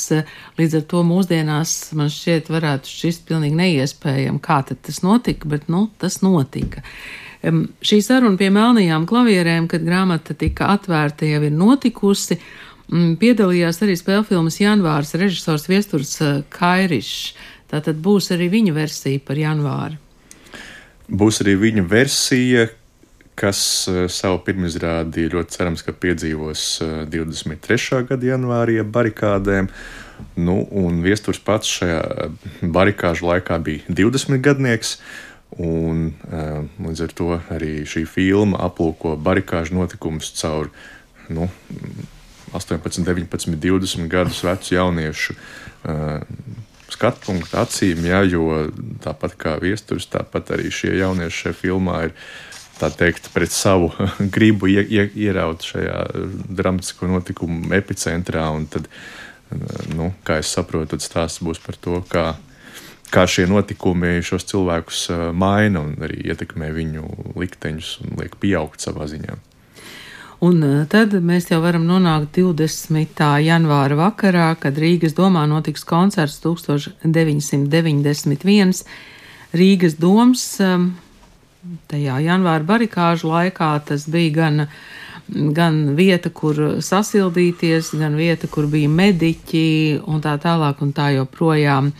Līdz 0.59 0.79
ar 0.79 0.85
to 0.93 1.03
mūsdienās 1.07 1.75
man 1.97 2.11
šķiet, 2.11 2.49
varētu 2.53 2.91
šķist 2.91 3.27
pilnīgi 3.29 3.59
neiespējami, 3.59 4.41
kā 4.43 4.61
tas 4.71 5.01
notika, 5.05 5.49
bet 5.51 5.69
nu, 5.71 5.87
tas 6.01 6.21
notika. 6.25 6.83
Šī 7.41 8.01
saruna 8.05 8.37
pie 8.37 8.51
melnajām 8.53 9.07
klavierēm, 9.09 9.65
kad 9.69 9.85
grāmata 9.85 10.35
tika 10.37 10.69
atvērta, 10.75 11.25
jau 11.25 11.41
ir 11.47 11.55
notikusi. 11.55 12.37
Um, 12.91 13.15
piedalījās 13.15 13.79
arī 13.85 13.95
spēļu 13.95 14.27
filmas 14.27 14.59
Janvārs 14.59 15.15
režisors 15.15 15.69
Viesturs 15.71 16.11
uh, 16.21 16.41
Kairišs. 16.51 17.31
Tātad 17.71 18.01
būs 18.03 18.33
arī 18.35 18.49
viņa 18.51 18.73
versija 18.75 19.21
par 19.23 19.39
janvāru. 19.39 19.95
Būs 21.07 21.39
arī 21.43 21.55
viņa 21.59 21.85
versija, 21.87 22.67
kas 23.41 23.61
eh, 23.89 24.05
savu 24.11 24.41
pirmizrādi 24.45 25.27
ļoti 25.31 25.57
cerams, 25.57 25.83
ka 25.85 25.95
piedzīvos 25.97 26.65
23. 27.11 27.79
Eh, 27.97 28.05
gada 28.11 28.31
janvārī 28.33 28.79
barikādēm. 28.85 29.71
Nu, 30.37 30.59
un 30.77 31.01
Viesturs 31.01 31.41
pats 31.41 31.69
šajā 31.79 32.29
barikāžu 32.61 33.25
laikā 33.31 33.57
bija 33.65 33.97
20 34.01 34.41
gadnieks. 34.45 34.99
Un, 35.57 36.13
eh, 36.31 36.61
līdz 36.79 37.05
ar 37.07 37.15
to 37.17 37.29
arī 37.51 37.73
šī 37.89 38.05
filma 38.07 38.61
aplūko 38.67 39.17
barikāžu 39.19 39.75
notikumus 39.79 40.31
caur 40.37 40.69
nu, 41.29 41.49
18, 42.53 43.03
19, 43.07 43.57
20 43.59 44.07
gadus 44.11 44.43
vecu 44.43 44.75
jauniešu 44.75 45.35
skatu 46.91 47.23
punktu 47.23 47.55
acīm, 47.55 48.03
ja, 48.03 48.19
jo 48.27 48.67
tāpat 49.03 49.37
kā 49.39 49.53
viesturs, 49.61 50.09
tāpat 50.11 50.51
arī 50.57 50.67
šie 50.75 50.91
jaunieši 50.99 51.45
šajā 51.45 51.55
filmā 51.55 52.01
ir 52.09 52.15
tā 52.81 52.89
teikt, 52.93 53.29
pret 53.35 53.53
savu 53.53 53.91
gribu 54.35 54.69
ie, 54.71 54.81
ie, 54.83 55.07
ieraut 55.27 55.65
šajā 55.65 55.99
dramatisko 56.49 57.09
notikumu 57.11 57.73
epicentrā. 57.77 58.47
Tad, 58.73 58.89
nu, 59.93 60.05
kā 60.27 60.33
es 60.41 60.53
saprotu, 60.53 60.87
tad 60.95 61.01
stāsts 61.05 61.43
būs 61.45 61.59
par 61.63 61.75
to, 61.81 61.95
kā, 62.11 62.25
kā 63.13 63.23
šie 63.29 63.45
notikumi 63.51 64.25
šos 64.25 64.43
cilvēkus 64.49 64.99
maina 65.37 65.77
un 65.85 65.89
arī 66.01 66.17
ietekmē 66.31 66.67
viņu 66.75 67.03
likteņus 67.37 67.89
un 68.05 68.09
liek 68.21 68.33
pieaugt 68.41 68.79
savā 68.83 69.03
ziņā. 69.11 69.33
Un 70.41 70.57
tad 70.89 71.13
mēs 71.21 71.51
jau 71.51 71.59
varam 71.61 71.83
nonākt 71.85 72.33
20. 72.33 73.13
janvāra 73.45 73.93
vakarā, 73.99 74.47
kad 74.57 74.73
Rīgas 74.81 75.13
domā 75.13 75.45
notiks 75.45 75.85
koncerts 75.85 76.41
1991. 76.41 78.73
Rīgas 79.53 79.93
domas 80.01 80.57
tajā 81.91 82.17
janvāra 82.25 82.65
barikāžu 82.65 83.29
laikā 83.29 83.69
tas 83.85 84.07
bija 84.09 84.33
gan, 84.35 84.65
gan 85.27 85.79
vieta, 85.97 86.31
kur 86.33 86.57
sasildīties, 86.83 87.93
gan 87.99 88.17
vieta, 88.19 88.49
kur 88.51 88.67
bija 88.71 88.89
mediķi 88.89 90.01
un 90.09 90.21
tā 90.23 90.35
tālāk 90.41 90.81
un 90.81 90.93
tā 90.97 91.11
joprojām. 91.17 91.91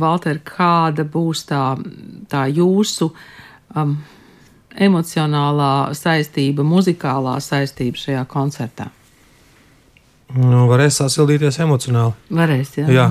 Valter, 0.00 0.40
kāda 0.44 1.04
būs 1.04 1.44
tā, 1.50 1.62
tā 2.32 2.46
jūsu 2.48 3.10
um, 3.76 3.96
emocionālā 4.72 5.72
saistība, 5.96 6.64
muzikālā 6.66 7.38
saistība 7.44 8.00
šajā 8.00 8.26
koncertā? 8.30 8.90
Nu, 10.36 10.64
varēs 10.66 10.98
sasildīties 10.98 11.60
emocionāli. 11.62 12.16
Varēs, 12.34 12.72
jā. 12.80 12.88
Jā, 12.90 13.06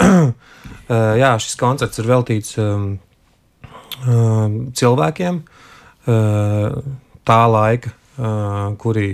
jā 1.20 1.36
šis 1.42 1.58
koncerts 1.60 2.00
ir 2.00 2.08
veltīts 2.08 2.56
um, 2.62 2.94
Um, 2.94 3.09
cilvēkiem 4.00 5.40
uh, 5.40 6.76
tā 7.26 7.40
laika, 7.52 7.92
uh, 7.92 8.76
kuri 8.80 9.10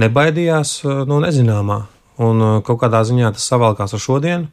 nebaidījās 0.00 0.74
uh, 0.84 1.02
no 1.08 1.20
nezināmā. 1.24 1.80
Un 2.20 2.42
kaut 2.60 2.82
kādā 2.82 3.00
ziņā 3.08 3.30
tas 3.32 3.46
savalkās 3.48 3.94
ar 3.96 4.02
šodienu, 4.04 4.50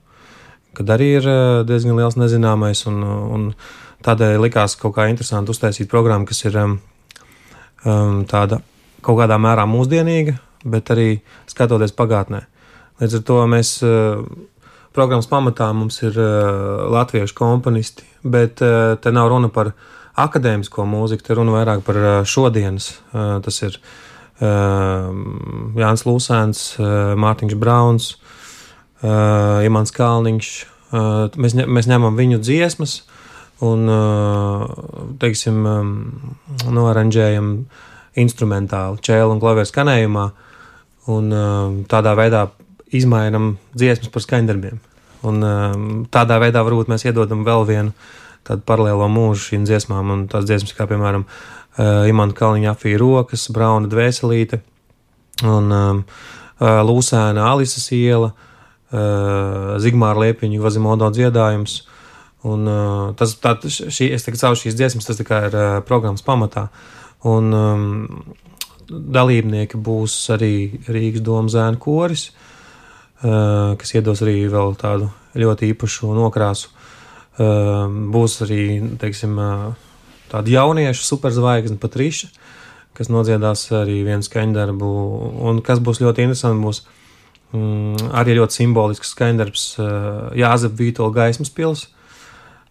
kad 0.78 0.92
arī 0.96 1.08
ir 1.18 1.26
diezgan 1.68 1.98
liels 2.00 2.16
nezināmais. 2.16 2.86
Un, 2.88 3.02
un 3.04 3.50
tādēļ 4.08 4.40
likās 4.46 4.78
kaut 4.80 4.96
kā 4.96 5.10
interesanti 5.12 5.52
uztaisīt 5.52 5.90
programmu, 5.92 6.30
kas 6.30 6.46
ir 6.48 6.56
um, 6.62 6.78
um, 7.84 8.22
tāda 8.30 8.62
kaut 9.04 9.20
kādā 9.20 9.36
mērā 9.42 9.66
mūsdienīga, 9.68 10.38
bet 10.64 10.94
arī 10.96 11.10
skatoties 11.50 11.92
pagātnē. 11.98 12.46
Līdz 13.02 13.20
ar 13.20 13.26
to 13.28 13.42
mēs 13.52 13.74
uh, 13.84 14.24
programmas 14.98 15.30
pamatā 15.30 15.70
mums 15.78 16.00
ir 16.02 16.18
uh, 16.18 16.88
latviešu 16.94 17.36
komponisti, 17.38 18.06
bet 18.26 18.64
uh, 18.66 18.96
te 19.02 19.14
nav 19.14 19.30
runa 19.30 19.52
par 19.54 19.72
akadēmisko 20.18 20.86
mūziku, 20.90 21.26
te 21.26 21.38
runa 21.38 21.54
vairāk 21.54 21.84
par 21.86 22.00
uh, 22.02 22.14
šodienas. 22.26 22.96
Uh, 23.12 23.38
tas 23.46 23.62
ir 23.62 23.78
uh, 23.78 25.12
Jānis 25.78 26.06
Lūsēns, 26.08 26.64
uh, 26.82 26.88
Mārtiņš 27.20 27.58
Brauns, 27.62 28.16
uh, 29.04 29.62
Imants 29.68 29.94
Kalniņš. 29.94 30.50
Uh, 30.88 31.38
mēs, 31.38 31.54
ne, 31.60 31.68
mēs 31.70 31.90
ņemam 31.92 32.18
viņu 32.18 32.42
dziesmas 32.42 33.02
un, 33.62 33.86
uh, 33.92 34.66
teiksim, 35.22 35.62
um, 35.68 35.96
noranžējam 36.74 37.54
instrumentāli, 38.18 39.02
čēlu 39.06 39.36
un 39.36 39.42
klavēru 39.44 39.70
skanējumā. 39.70 40.30
Un, 41.14 41.32
uh, 41.32 41.76
tādā 41.92 42.18
veidā 42.18 42.48
izmainām 42.96 43.58
dziesmas 43.76 44.12
par 44.12 44.24
skaņdarbiem. 44.24 44.80
Un, 45.26 45.42
um, 45.42 45.90
tādā 46.14 46.38
veidā 46.42 46.62
varbūt 46.66 46.92
mēs 46.92 47.08
iedodam 47.08 47.46
vēl 47.48 47.66
vienu 47.68 47.94
tādu 48.48 48.64
paralēlo 48.68 49.08
mūžu 49.12 49.52
šīm 49.52 49.68
dziesmām. 49.68 50.14
Un 50.14 50.26
tās 50.32 50.46
dziesmas, 50.48 50.76
kā 50.78 50.88
piemēram 50.90 51.26
uh, 51.26 52.06
Imants 52.10 52.38
Kalniņa 52.38 52.74
apvīra 52.74 53.02
rokas, 53.02 53.48
Brauna 53.54 53.90
dvēselīte 53.92 54.62
un 55.46 55.74
um, 55.74 56.04
uh, 56.04 56.80
Lūsēna 56.88 57.50
Alises 57.52 57.90
iela, 57.96 58.32
uh, 58.34 59.76
Zigmāra 59.84 60.28
Liepiņa 60.28 60.64
Vazimodo 60.64 61.12
dziedājums. 61.14 61.82
Un, 62.48 62.68
uh, 62.70 63.14
tas, 63.18 63.34
tā, 63.42 63.58
šī, 63.66 64.12
es 64.16 64.26
tagad 64.26 64.44
caur 64.44 64.60
šīs 64.60 64.78
dziesmas, 64.78 65.10
tas 65.10 65.20
ir 65.20 65.30
uh, 65.30 65.80
programmas 65.86 66.24
pamatā. 66.26 66.68
Un, 67.28 67.50
um, 67.52 68.36
dalībnieki 68.88 69.80
būs 69.84 70.16
arī 70.36 70.54
Rīgas 70.88 71.24
domu 71.26 71.52
zēnu 71.52 71.80
koris, 71.82 72.30
kas 73.22 73.94
iedos 73.98 74.22
arī 74.26 74.44
vēl 74.52 74.76
tādu 74.78 75.10
ļoti 75.38 75.72
īpašu 75.74 76.12
nokrāsu. 76.18 76.70
Būs 77.38 78.40
arī, 78.46 78.62
teiksim, 79.02 79.38
tāda 80.32 80.54
jauniešu 80.54 81.06
superzvaigzne 81.06 81.78
Patriša, 81.82 82.30
kas 82.98 83.12
nodziedās 83.14 83.68
arī 83.78 84.00
vienu 84.08 84.26
skaņdarbu, 84.26 84.94
un 85.50 85.62
kas 85.66 85.82
būs 85.84 86.02
ļoti 86.02 86.26
interesanti, 86.26 86.64
būs 86.66 86.82
mm, 87.54 88.10
arī 88.18 88.40
ļoti 88.40 88.58
simbolisks 88.62 89.14
skaņdarbs 89.14 89.68
Jāzep 90.38 90.74
Vītola 90.80 91.14
gaismas 91.14 91.54
pils, 91.54 91.86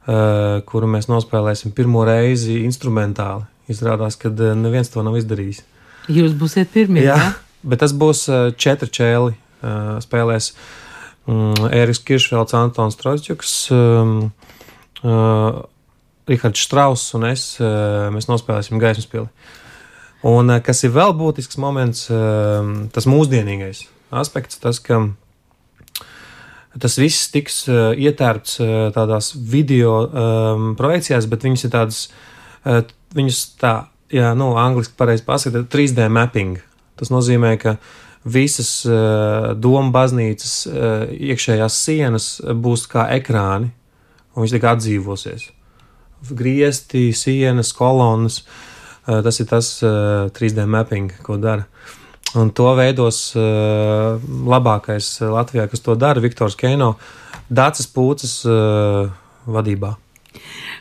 kuru 0.06 0.90
mēs 0.90 1.08
nospēlēsim 1.10 1.74
pirmo 1.74 2.02
reizi 2.06 2.60
instrumentāli. 2.66 3.46
Izrādās, 3.70 4.14
ka 4.18 4.30
neviens 4.30 4.90
to 4.92 5.02
nav 5.02 5.16
izdarījis. 5.18 5.64
Jūs 6.06 6.36
būsiet 6.38 6.70
pirmie. 6.70 7.02
Jā, 7.02 7.16
ja? 7.18 7.32
bet 7.66 7.82
tas 7.82 7.94
būs 7.94 8.26
četri 8.62 8.90
čēli. 8.94 9.34
Spēlēs 10.04 10.52
Ēriks 11.26 12.02
Kiršfelds, 12.06 12.54
Antons 12.54 12.98
Trojčuks, 13.00 13.54
um, 13.74 14.30
uh, 15.02 15.62
Rihards 16.30 16.62
Strauss 16.62 17.14
un 17.18 17.26
es. 17.26 17.48
Uh, 17.58 18.06
mēs 18.14 18.28
nospēlēsim 18.30 18.78
gaismas 18.82 19.08
pili. 19.10 19.26
Un 20.26 20.54
uh, 20.54 20.60
kas 20.62 20.84
ir 20.86 20.94
vēl 20.94 21.16
būtisks 21.18 21.58
moments, 21.62 22.06
uh, 22.14 22.62
tas 22.94 23.08
mūsdienīgais 23.10 23.86
aspekts, 24.14 24.60
tas, 24.62 24.78
ka 24.78 25.02
tas 26.78 26.98
viss 27.00 27.30
tiks 27.34 27.64
uh, 27.72 27.90
ietērpts 27.98 28.60
uh, 28.62 28.70
tādās 28.94 29.32
video 29.34 29.98
um, 30.06 30.70
projekcijās, 30.78 31.26
bet 31.30 31.46
viņas 31.48 31.66
ir 31.66 31.74
tādas, 31.74 32.00
uh, 32.62 32.82
viņas 33.16 33.42
tā 33.58 33.74
jā, 34.12 34.32
nu, 34.38 34.52
angliski 34.60 34.94
pareizi 34.98 35.24
pasakot, 35.26 35.68
3D 35.72 36.08
mapping. 36.12 36.60
Tas 36.96 37.10
nozīmē, 37.12 37.56
ka 37.60 37.76
visas 38.26 38.70
uh, 38.88 39.52
domu 39.54 39.92
baznīcas 39.94 40.54
uh, 40.66 41.04
iekšējās 41.14 41.76
sienas 41.86 42.30
būs 42.42 42.86
kā 42.90 43.06
ekrāni, 43.16 43.70
un 44.34 44.42
viņas 44.42 44.56
tikai 44.56 44.72
atdzīvosies. 44.74 45.50
Griezti, 46.36 47.10
sienas, 47.14 47.70
kolonas. 47.76 48.42
Uh, 49.06 49.20
tas 49.22 49.38
ir 49.40 49.46
tas 49.50 49.70
uh, 49.86 50.26
3D 50.34 50.66
mapping, 50.66 51.12
ko 51.22 51.38
dara. 51.38 51.68
Un 52.36 52.50
to 52.50 52.66
veidos 52.76 53.20
uh, 53.38 54.18
labākais 54.50 55.12
Latvijā, 55.22 55.68
kas 55.70 55.84
to 55.84 55.94
dara, 55.96 56.20
Viktors 56.20 56.58
Keino, 56.58 56.96
Dācis 57.46 57.86
Pūces 57.94 58.40
uh, 58.50 59.06
vadībā. 59.46 59.94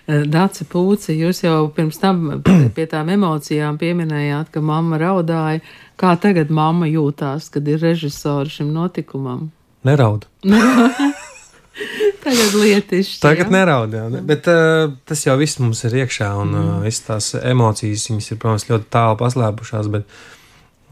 Eh, 0.05 0.21
Dāci 0.29 0.67
Pūci, 0.69 1.15
jūs 1.17 1.41
jau 1.41 1.65
pirms 1.73 1.97
tam 1.97 2.27
pie 2.75 2.85
tām 2.89 3.09
emocijām 3.15 3.79
pieminējāt, 3.81 4.51
ka 4.53 4.61
mamma 4.61 4.99
raudāja. 5.01 5.63
Kā 5.97 6.13
tagad 6.21 6.51
mamma 6.53 6.85
jūtās, 6.89 7.49
kad 7.53 7.65
ir 7.71 7.81
režisori 7.81 8.51
šim 8.53 8.73
notikumam? 8.75 9.47
Neraud. 9.85 10.27
Tagad 12.25 12.55
lietišķi. 12.57 13.19
Tagad 13.21 13.49
ja? 13.49 13.53
neraud, 13.53 13.93
jā. 13.93 14.05
Bet 14.25 14.47
uh, 14.49 14.93
tas 15.05 15.21
jau 15.25 15.35
viss 15.37 15.59
mums 15.61 15.83
ir 15.85 15.97
iekšā, 16.01 16.29
un 16.41 16.53
mm. 16.53 16.69
uh, 16.69 16.85
visas 16.85 17.03
tās 17.05 17.27
emocijas, 17.41 18.07
viņas 18.09 18.31
ir, 18.31 18.39
protams, 18.41 18.65
ļoti 18.69 18.87
tālu 18.95 19.19
paslēpušās, 19.19 19.89
bet, 19.93 20.15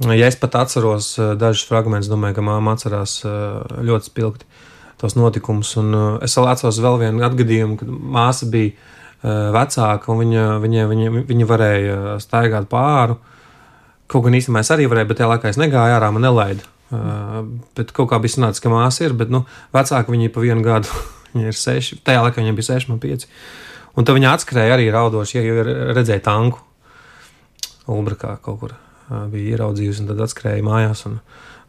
ja 0.10 0.28
es 0.30 0.38
pat 0.42 0.60
atceros 0.62 1.14
uh, 1.18 1.32
dažus 1.40 1.66
fragmentus, 1.70 2.12
domāju, 2.12 2.38
ka 2.38 2.46
māma 2.46 2.76
atcerās 2.78 3.16
uh, 3.26 3.64
ļoti 3.82 4.12
spilgti 4.12 4.50
tos 5.02 5.18
notikumus, 5.18 5.74
un 5.82 5.98
uh, 5.98 6.10
es 6.26 6.38
vēl 6.38 6.52
atceros 6.52 6.82
vēl 6.84 7.00
vienu 7.02 7.26
atgadījumu, 7.26 7.80
kad 7.82 7.96
māsa 8.20 8.50
bija 8.54 8.76
vecāka, 9.24 10.12
un 10.12 10.20
viņa, 10.20 10.46
viņa, 10.64 10.86
viņa, 10.90 11.12
viņa 11.30 11.48
varēja 11.48 11.98
staigāt 12.24 12.68
pāri. 12.72 13.16
Kaut 14.12 14.26
gan 14.26 14.36
īstenībā 14.36 14.64
es 14.64 14.72
arī 14.74 14.88
varēju, 14.92 15.10
bet 15.10 15.20
tajā 15.22 15.30
laikā 15.32 15.52
es 15.54 15.60
negāju 15.62 15.96
ārā, 15.96 16.12
man 16.14 16.26
nelaida. 16.26 16.66
Uh, 16.94 17.40
bet 17.78 17.94
kaut 17.96 18.12
kā 18.12 18.20
bija 18.22 18.36
sanācis, 18.36 18.62
ka 18.62 18.70
māsa 18.70 19.08
ir, 19.08 19.16
bet 19.18 19.32
nu, 19.34 19.46
vecāka 19.74 20.14
viņa 20.14 20.30
pa 20.34 20.44
vienu 20.44 20.66
gadu, 20.66 20.92
viņa 21.34 21.50
ir 21.50 21.58
seši, 21.58 22.02
tajā 22.06 22.26
laikā 22.26 22.44
viņa 22.44 22.54
bija 22.58 22.68
seši, 22.68 22.92
man 22.92 23.00
pieci. 23.02 23.32
Un 23.98 24.06
tad 24.06 24.18
viņa 24.18 24.36
atskrēja 24.36 24.76
arī 24.76 24.90
raudoši, 24.94 25.40
ja 25.40 25.46
jau 25.48 25.64
redzēja 25.96 26.26
tanku. 26.28 26.62
Ulbrakā 27.90 28.36
kaut 28.44 28.60
kur 28.62 28.76
uh, 28.76 29.26
bija 29.32 29.56
ieraudzījusi, 29.56 30.04
un 30.04 30.12
tad 30.12 30.22
atskrēja 30.28 30.68
mājās. 30.68 31.08
Un, 31.10 31.18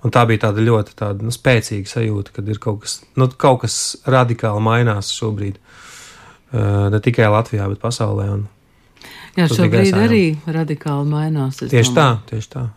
un 0.04 0.12
tā 0.12 0.26
bija 0.28 0.48
tāda 0.48 0.66
ļoti 0.66 0.98
tāda, 0.98 1.24
nu, 1.24 1.32
spēcīga 1.32 1.94
sajūta, 1.94 2.34
kad 2.36 2.50
ir 2.50 2.60
kaut 2.60 2.82
kas, 2.84 2.98
nu, 3.16 3.30
kaut 3.30 3.62
kas 3.64 3.78
radikāli 4.10 4.66
mainās 4.66 5.14
šobrīd. 5.14 5.56
Uh, 5.62 5.93
ne 6.54 7.00
tikai 7.02 7.30
Latvijā, 7.32 7.68
bet 7.72 7.80
pasaulē. 7.82 8.28
Un, 8.36 8.44
Jā, 9.34 9.48
šobrīd 9.50 9.96
arī 9.98 10.22
radikāli 10.46 11.08
mainās. 11.10 11.58
Tieši 11.58 11.90
domāju. 11.90 11.96
tā, 11.98 12.06
tieši 12.30 12.52
tā. 12.52 12.68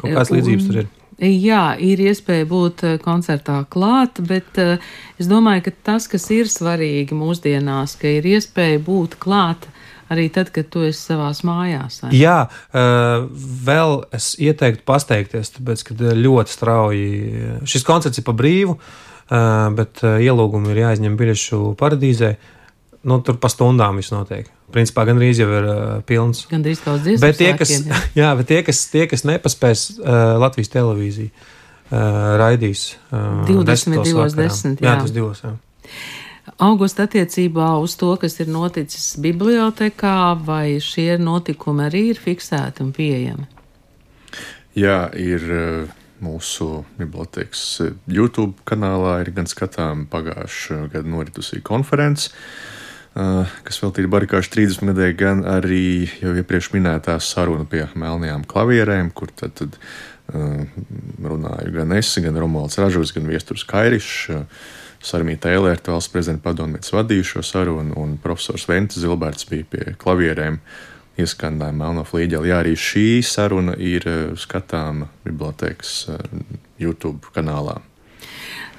Kaut 0.00 0.08
kādas 0.08 0.32
līdzības 0.34 0.66
tur 0.66 0.80
ir. 0.82 0.90
Jā, 1.22 1.64
ir 1.78 2.00
iespēja 2.02 2.48
būt 2.50 2.82
eh, 2.88 2.96
koncertā 3.02 3.60
klāt, 3.70 4.18
bet 4.26 4.58
es 4.58 5.28
domāju, 5.30 5.68
ka 5.68 5.74
tas, 5.92 6.08
kas 6.10 6.26
ir 6.34 6.50
svarīgi 6.50 7.14
mūsdienās, 7.14 7.94
ka 8.00 8.10
ir 8.10 8.26
iespēja 8.32 8.82
būt 8.82 9.20
klāt 9.22 9.68
arī 10.12 10.28
tad, 10.32 10.50
kad 10.52 10.68
tu 10.72 10.82
esi 10.86 11.00
savās 11.00 11.42
mājās. 11.46 12.02
Ne? 12.04 12.10
Jā, 12.16 12.38
vēl 12.72 13.94
es 14.12 14.32
ieteiktu 14.40 14.84
pasteikties, 14.88 15.54
tāpēc, 15.56 15.84
ka 15.88 15.96
ļoti 16.18 16.52
strauji 16.52 17.06
šis 17.68 17.86
koncerts 17.88 18.20
ir 18.20 18.26
pa 18.26 18.34
brīvu, 18.36 18.76
bet 19.78 20.02
ielūgumi 20.04 20.74
ir 20.74 20.82
jāizņem 20.84 21.16
biļešu 21.20 21.62
paradīzē. 21.80 22.34
Nu, 23.02 23.18
tur 23.26 23.38
pa 23.42 23.50
stundām 23.50 23.98
viss 23.98 24.14
notiek 24.14 24.50
principā 24.72 25.04
gandrīz 25.08 25.40
jau 25.42 25.48
ir 25.52 25.68
uh, 25.68 25.76
pilns. 26.08 26.46
Gandrīz 26.50 26.82
kā 26.82 26.96
uz 26.96 27.04
dziesmu. 27.04 27.22
Bet 27.24 27.38
tie, 27.40 27.52
kas, 27.58 27.74
jā. 27.76 28.00
jā, 28.22 28.32
bet 28.38 28.50
tie, 28.50 28.60
kas, 28.66 28.82
tie, 28.92 29.06
kas 29.10 29.26
nepaspēs 29.28 29.84
uh, 29.98 30.18
Latvijas 30.42 30.72
televīziju, 30.72 31.30
uh, 31.30 32.00
raidīs 32.40 32.88
uh, 33.10 33.44
22.10. 33.48 34.80
Jā. 34.80 34.88
jā, 34.88 34.98
tas 35.04 35.14
divos. 35.14 35.44
Jā. 35.44 35.54
Augusta 36.62 37.06
attiecībā 37.06 37.68
uz 37.82 37.94
to, 37.98 38.12
kas 38.20 38.38
ir 38.42 38.50
noticis 38.50 39.12
bibliotekā, 39.22 40.34
vai 40.46 40.78
šie 40.82 41.16
notikumi 41.20 41.86
arī 41.86 42.06
ir 42.12 42.22
fiksēti 42.22 42.82
un 42.84 42.92
pieejami? 42.96 43.48
Jā, 44.78 45.04
ir 45.20 45.44
mūsu 46.22 46.84
bibliotekas 46.96 47.62
YouTube 48.10 48.54
kanālā, 48.68 49.18
ir 49.22 49.32
gan 49.36 49.48
skatām 49.50 50.06
pagājušā 50.10 50.86
gada 50.94 51.12
noritusī 51.12 51.60
konferences 51.66 52.32
kas 53.12 53.80
veltīta 53.82 54.08
barikāšu 54.12 54.54
30 54.54 54.88
gadē, 54.92 55.08
gan 55.18 55.42
arī 55.48 56.08
jau 56.22 56.32
iepriekš 56.38 56.70
minētā 56.72 57.18
saruna 57.20 57.66
pie 57.68 57.84
melnajām 57.98 58.46
klavierēm, 58.48 59.10
kur 59.12 59.32
tad, 59.36 59.52
tad 59.58 59.76
uh, 59.76 60.62
runāju 61.20 61.74
gan 61.76 61.92
es, 61.98 62.14
gan 62.24 62.38
Romualds 62.40 62.80
Ražus, 62.80 63.12
gan 63.16 63.28
Viesturs 63.28 63.66
Kairišs. 63.68 64.46
Sarmīta 65.02 65.50
Eilērta 65.50 65.90
valsts 65.90 66.12
prezidenta 66.14 66.44
padomnieks 66.46 66.92
vadīja 66.94 67.26
šo 67.26 67.42
sarunu, 67.42 67.96
un 67.98 68.14
profesors 68.22 68.68
Vents 68.70 69.00
Zilberts 69.02 69.48
bija 69.50 69.66
pie 69.66 69.96
klavierēm 69.98 70.60
ieskandāja 71.18 71.74
Melno 71.74 72.06
flīģeli. 72.06 72.52
Jā, 72.52 72.60
arī 72.62 72.76
šī 72.78 73.06
saruna 73.26 73.74
ir 73.82 74.06
skatāma 74.38 75.10
bibliotekas 75.26 76.04
YouTube 76.78 77.34
kanālā. 77.34 77.80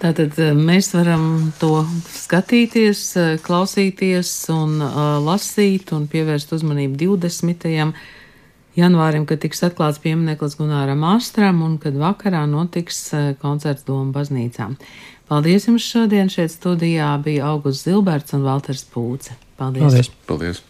Tātad 0.03 0.35
eh, 0.41 0.51
mēs 0.51 0.89
varam 0.91 1.53
to 1.61 1.85
skatīties, 2.11 3.03
eh, 3.15 3.29
klausīties 3.43 4.31
un 4.51 4.81
uh, 4.83 4.97
lasīt 5.23 5.93
un 5.95 6.09
pievērst 6.11 6.51
uzmanību 6.57 6.99
20. 6.99 7.93
janvārim, 8.75 9.23
kad 9.29 9.39
tiks 9.45 9.63
atklāts 9.63 10.01
piemineklis 10.03 10.57
Gunāram 10.59 11.05
Astram 11.07 11.63
un 11.63 11.77
kad 11.79 11.95
vakarā 11.95 12.43
notiks 12.51 12.99
koncerts 13.39 13.87
Doma 13.87 14.11
baznīcā. 14.17 14.73
Paldies 15.31 15.69
jums 15.69 15.87
šodien 15.87 16.27
šeit 16.27 16.51
studijā 16.51 17.13
bija 17.23 17.53
Augusts 17.53 17.87
Zilberts 17.87 18.35
un 18.35 18.43
Valters 18.43 18.83
Pūce. 18.83 19.39
Paldies! 19.55 19.87
Paldies! 19.87 20.13
Paldies. 20.27 20.63